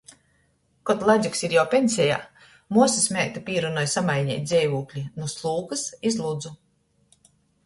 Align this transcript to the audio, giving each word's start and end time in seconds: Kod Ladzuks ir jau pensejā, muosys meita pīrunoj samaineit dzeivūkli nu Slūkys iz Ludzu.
Kod 0.89 1.03
Ladzuks 1.09 1.43
ir 1.47 1.51
jau 1.55 1.65
pensejā, 1.73 2.17
muosys 2.77 3.05
meita 3.17 3.43
pīrunoj 3.51 3.85
samaineit 3.93 4.49
dzeivūkli 4.53 5.05
nu 5.21 5.29
Slūkys 5.37 5.85
iz 6.13 6.19
Ludzu. 6.25 6.57